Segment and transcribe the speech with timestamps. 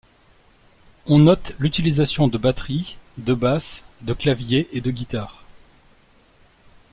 [1.05, 5.43] On note l'utilisation de batteries, de basses, de clavier et de guitares.